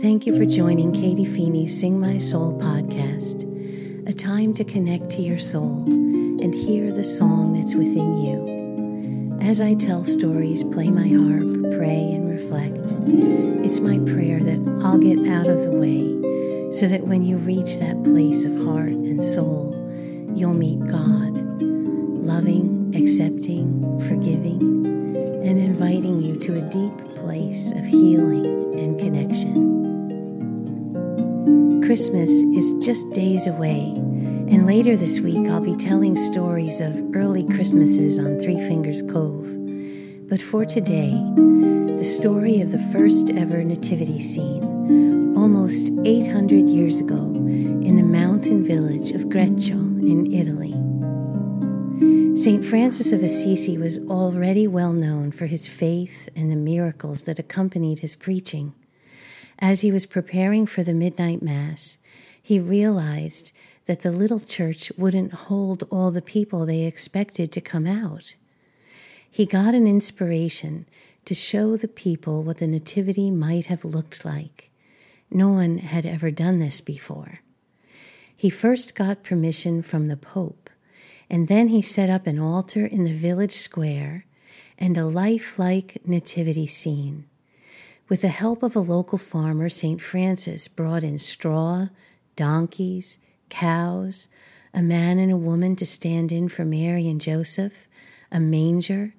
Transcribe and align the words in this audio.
Thank 0.00 0.26
you 0.26 0.34
for 0.34 0.46
joining 0.46 0.92
Katie 0.92 1.26
Feeney's 1.26 1.78
Sing 1.78 2.00
My 2.00 2.16
Soul 2.16 2.58
podcast, 2.58 3.44
a 4.08 4.14
time 4.14 4.54
to 4.54 4.64
connect 4.64 5.10
to 5.10 5.20
your 5.20 5.38
soul 5.38 5.84
and 5.84 6.54
hear 6.54 6.90
the 6.90 7.04
song 7.04 7.52
that's 7.52 7.74
within 7.74 8.16
you. 8.22 9.38
As 9.42 9.60
I 9.60 9.74
tell 9.74 10.04
stories, 10.04 10.62
play 10.62 10.88
my 10.88 11.06
harp, 11.06 11.76
pray, 11.76 12.12
and 12.14 12.30
reflect, 12.30 12.94
it's 13.62 13.80
my 13.80 13.98
prayer 14.10 14.40
that 14.42 14.80
I'll 14.82 14.96
get 14.96 15.28
out 15.28 15.48
of 15.48 15.60
the 15.64 15.70
way 15.70 16.72
so 16.72 16.88
that 16.88 17.06
when 17.06 17.22
you 17.22 17.36
reach 17.36 17.76
that 17.76 18.02
place 18.02 18.46
of 18.46 18.56
heart 18.64 18.88
and 18.88 19.22
soul, 19.22 19.76
you'll 20.34 20.54
meet 20.54 20.78
God, 20.86 21.36
loving, 21.60 22.94
accepting, 22.96 24.00
forgiving, 24.08 24.86
and 25.46 25.58
inviting 25.58 26.22
you 26.22 26.36
to 26.36 26.56
a 26.56 26.70
deep 26.70 27.16
place 27.16 27.70
of 27.72 27.84
healing 27.84 28.46
and 28.80 28.98
connection. 28.98 29.69
Christmas 31.90 32.30
is 32.30 32.70
just 32.86 33.10
days 33.10 33.48
away, 33.48 33.92
and 33.96 34.64
later 34.64 34.96
this 34.96 35.18
week 35.18 35.48
I'll 35.48 35.60
be 35.60 35.74
telling 35.74 36.16
stories 36.16 36.80
of 36.80 37.16
early 37.16 37.42
Christmases 37.42 38.16
on 38.16 38.38
Three 38.38 38.60
Fingers 38.68 39.02
Cove. 39.02 39.48
But 40.28 40.40
for 40.40 40.64
today, 40.64 41.10
the 41.34 42.04
story 42.04 42.60
of 42.60 42.70
the 42.70 42.78
first 42.92 43.30
ever 43.30 43.64
nativity 43.64 44.20
scene, 44.20 45.34
almost 45.36 45.90
800 46.04 46.68
years 46.68 47.00
ago, 47.00 47.16
in 47.16 47.96
the 47.96 48.04
mountain 48.04 48.62
village 48.62 49.10
of 49.10 49.22
Greccio 49.22 49.98
in 49.98 50.32
Italy. 50.32 50.76
St. 52.36 52.64
Francis 52.64 53.10
of 53.10 53.24
Assisi 53.24 53.76
was 53.76 53.98
already 54.08 54.68
well 54.68 54.92
known 54.92 55.32
for 55.32 55.46
his 55.46 55.66
faith 55.66 56.28
and 56.36 56.52
the 56.52 56.56
miracles 56.56 57.24
that 57.24 57.40
accompanied 57.40 57.98
his 57.98 58.14
preaching. 58.14 58.74
As 59.60 59.82
he 59.82 59.92
was 59.92 60.06
preparing 60.06 60.66
for 60.66 60.82
the 60.82 60.94
midnight 60.94 61.42
mass, 61.42 61.98
he 62.40 62.58
realized 62.58 63.52
that 63.84 64.00
the 64.00 64.12
little 64.12 64.40
church 64.40 64.90
wouldn't 64.96 65.32
hold 65.32 65.84
all 65.90 66.10
the 66.10 66.22
people 66.22 66.64
they 66.64 66.84
expected 66.84 67.52
to 67.52 67.60
come 67.60 67.86
out. 67.86 68.34
He 69.30 69.46
got 69.46 69.74
an 69.74 69.86
inspiration 69.86 70.86
to 71.24 71.34
show 71.34 71.76
the 71.76 71.88
people 71.88 72.42
what 72.42 72.58
the 72.58 72.66
Nativity 72.66 73.30
might 73.30 73.66
have 73.66 73.84
looked 73.84 74.24
like. 74.24 74.70
No 75.30 75.50
one 75.50 75.78
had 75.78 76.06
ever 76.06 76.30
done 76.30 76.58
this 76.58 76.80
before. 76.80 77.40
He 78.34 78.50
first 78.50 78.94
got 78.94 79.22
permission 79.22 79.82
from 79.82 80.08
the 80.08 80.16
Pope, 80.16 80.70
and 81.28 81.46
then 81.46 81.68
he 81.68 81.82
set 81.82 82.08
up 82.10 82.26
an 82.26 82.38
altar 82.38 82.86
in 82.86 83.04
the 83.04 83.12
village 83.12 83.56
square 83.56 84.24
and 84.78 84.96
a 84.96 85.06
lifelike 85.06 85.98
nativity 86.04 86.66
scene. 86.66 87.26
With 88.10 88.22
the 88.22 88.28
help 88.28 88.64
of 88.64 88.74
a 88.74 88.80
local 88.80 89.18
farmer, 89.18 89.68
St. 89.68 90.02
Francis 90.02 90.66
brought 90.66 91.04
in 91.04 91.16
straw, 91.20 91.86
donkeys, 92.34 93.18
cows, 93.50 94.26
a 94.74 94.82
man 94.82 95.20
and 95.20 95.30
a 95.30 95.36
woman 95.36 95.76
to 95.76 95.86
stand 95.86 96.32
in 96.32 96.48
for 96.48 96.64
Mary 96.64 97.06
and 97.08 97.20
Joseph, 97.20 97.86
a 98.32 98.40
manger, 98.40 99.14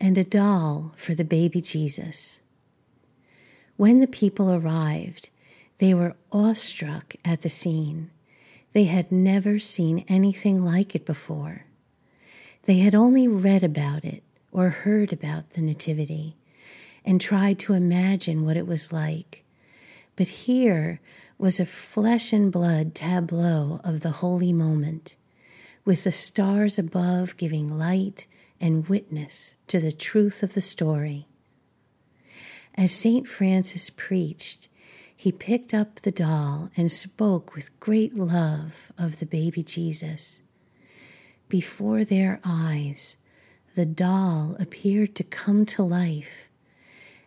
and 0.00 0.16
a 0.16 0.24
doll 0.24 0.94
for 0.96 1.14
the 1.14 1.22
baby 1.22 1.60
Jesus. 1.60 2.40
When 3.76 4.00
the 4.00 4.06
people 4.06 4.50
arrived, 4.50 5.28
they 5.76 5.92
were 5.92 6.16
awestruck 6.32 7.16
at 7.22 7.42
the 7.42 7.50
scene. 7.50 8.10
They 8.72 8.84
had 8.84 9.12
never 9.12 9.58
seen 9.58 10.02
anything 10.08 10.64
like 10.64 10.94
it 10.94 11.04
before. 11.04 11.66
They 12.62 12.78
had 12.78 12.94
only 12.94 13.28
read 13.28 13.62
about 13.62 14.02
it 14.02 14.22
or 14.50 14.70
heard 14.70 15.12
about 15.12 15.50
the 15.50 15.60
Nativity 15.60 16.36
and 17.04 17.20
tried 17.20 17.58
to 17.60 17.74
imagine 17.74 18.44
what 18.44 18.56
it 18.56 18.66
was 18.66 18.92
like. 18.92 19.44
But 20.16 20.28
here 20.28 21.00
was 21.38 21.58
a 21.58 21.66
flesh 21.66 22.32
and 22.32 22.52
blood 22.52 22.94
tableau 22.94 23.80
of 23.82 24.00
the 24.00 24.10
holy 24.10 24.52
moment, 24.52 25.16
with 25.84 26.04
the 26.04 26.12
stars 26.12 26.78
above 26.78 27.36
giving 27.36 27.78
light 27.78 28.26
and 28.60 28.86
witness 28.88 29.56
to 29.68 29.80
the 29.80 29.92
truth 29.92 30.42
of 30.42 30.52
the 30.52 30.60
story. 30.60 31.26
As 32.74 32.92
St. 32.92 33.26
Francis 33.26 33.88
preached, 33.90 34.68
he 35.16 35.32
picked 35.32 35.74
up 35.74 35.96
the 35.96 36.12
doll 36.12 36.70
and 36.76 36.92
spoke 36.92 37.54
with 37.54 37.78
great 37.80 38.14
love 38.14 38.92
of 38.98 39.18
the 39.18 39.26
baby 39.26 39.62
Jesus. 39.62 40.40
Before 41.48 42.04
their 42.04 42.40
eyes, 42.44 43.16
the 43.74 43.86
doll 43.86 44.56
appeared 44.58 45.14
to 45.16 45.24
come 45.24 45.66
to 45.66 45.82
life 45.82 46.49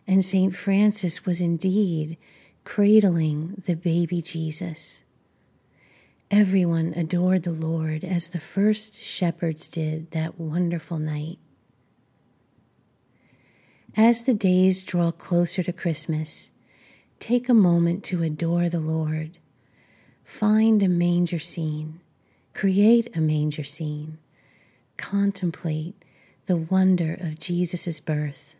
and 0.06 0.24
St. 0.24 0.54
Francis 0.54 1.24
was 1.24 1.40
indeed 1.40 2.16
cradling 2.64 3.62
the 3.66 3.74
baby 3.74 4.22
Jesus. 4.22 5.02
Everyone 6.30 6.92
adored 6.96 7.42
the 7.42 7.52
Lord 7.52 8.02
as 8.02 8.28
the 8.28 8.40
first 8.40 9.02
shepherds 9.02 9.68
did 9.68 10.10
that 10.10 10.38
wonderful 10.38 10.98
night. 10.98 11.38
As 13.96 14.24
the 14.24 14.34
days 14.34 14.82
draw 14.82 15.12
closer 15.12 15.62
to 15.62 15.72
Christmas, 15.72 16.50
take 17.20 17.48
a 17.48 17.54
moment 17.54 18.02
to 18.04 18.22
adore 18.22 18.68
the 18.68 18.80
Lord. 18.80 19.38
Find 20.24 20.82
a 20.82 20.88
manger 20.88 21.38
scene, 21.38 22.00
create 22.54 23.14
a 23.16 23.20
manger 23.20 23.62
scene, 23.62 24.18
contemplate 24.96 26.04
the 26.46 26.56
wonder 26.56 27.14
of 27.20 27.38
Jesus' 27.38 28.00
birth. 28.00 28.56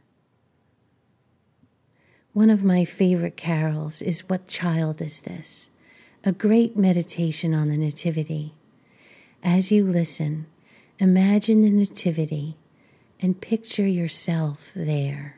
One 2.35 2.51
of 2.51 2.65
my 2.65 2.85
favorite 2.85 3.37
carols 3.37 4.03
is 4.03 4.29
What 4.29 4.49
Child 4.49 5.01
Is 5.01 5.21
This? 5.21 5.71
A 6.25 6.33
great 6.33 6.77
meditation 6.77 7.55
on 7.55 7.69
the 7.69 7.79
Nativity. 7.79 8.55
As 9.41 9.71
you 9.71 9.87
listen, 9.87 10.47
imagine 10.99 11.61
the 11.61 11.71
Nativity 11.71 12.57
and 13.21 13.41
picture 13.41 13.87
yourself 13.87 14.73
there. 14.75 15.37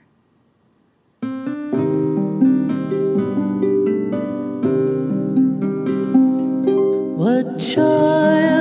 What 7.19 7.59
child 7.59 8.56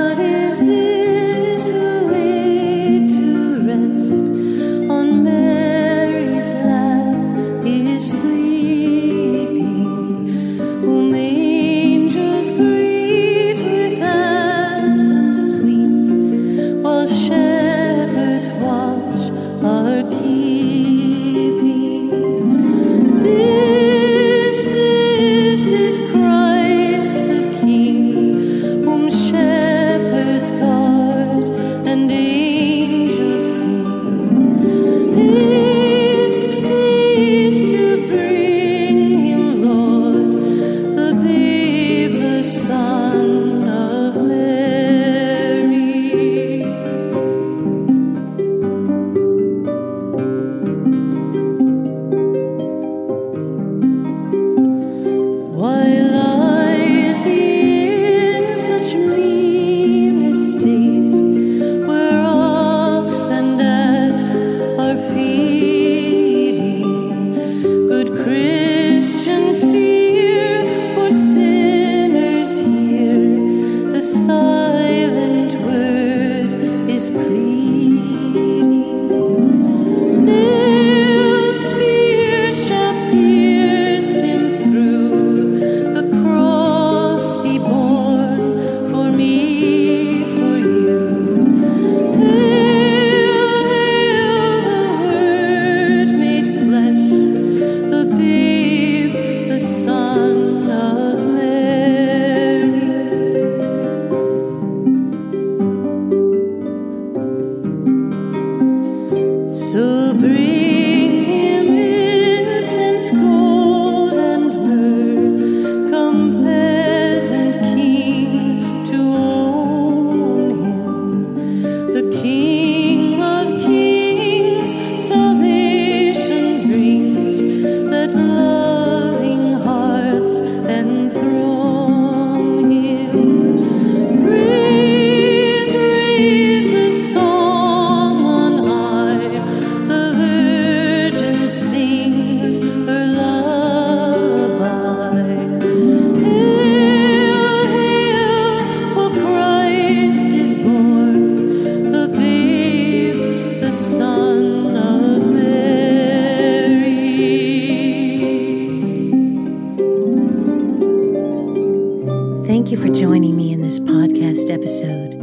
joining 163.06 163.36
me 163.36 163.52
in 163.52 163.62
this 163.62 163.78
podcast 163.78 164.50
episode. 164.52 165.14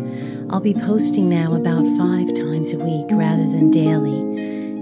I'll 0.49 0.61
be 0.61 0.73
posting 0.73 1.27
now 1.27 1.53
about 1.53 1.85
five 1.97 2.33
times 2.33 2.71
a 2.71 2.77
week 2.77 3.07
rather 3.11 3.43
than 3.43 3.71
daily 3.71 4.19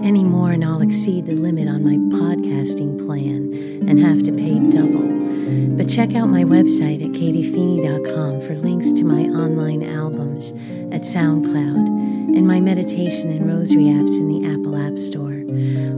any 0.06 0.22
more 0.22 0.52
and 0.52 0.64
I'll 0.64 0.82
exceed 0.82 1.26
the 1.26 1.34
limit 1.34 1.66
on 1.66 1.82
my 1.82 1.96
podcasting 2.16 3.04
plan 3.04 3.88
and 3.88 3.98
have 3.98 4.22
to 4.22 4.30
pay 4.30 4.56
double. 4.70 5.76
But 5.76 5.88
check 5.88 6.14
out 6.14 6.28
my 6.28 6.44
website 6.44 7.04
at 7.04 7.10
katiefeeney.com 7.10 8.40
for 8.42 8.54
links 8.54 8.92
to 8.92 9.04
my 9.04 9.22
online 9.22 9.82
albums 9.82 10.52
at 10.94 11.02
SoundCloud 11.02 12.36
and 12.36 12.46
my 12.46 12.60
meditation 12.60 13.32
and 13.32 13.48
rosary 13.48 13.86
apps 13.86 14.16
in 14.16 14.28
the 14.28 14.46
Apple 14.48 14.76
App 14.76 14.96
Store. 14.96 15.42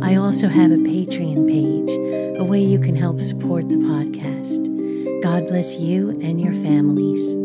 I 0.02 0.16
also 0.16 0.48
have 0.48 0.70
a 0.70 0.76
Patreon 0.76 1.46
page, 1.46 2.38
a 2.40 2.44
way 2.44 2.62
you 2.62 2.78
can 2.78 2.96
help 2.96 3.20
support 3.20 3.68
the 3.68 3.76
podcast. 3.76 4.73
God 5.24 5.46
bless 5.46 5.76
you 5.76 6.10
and 6.10 6.38
your 6.38 6.52
families. 6.52 7.43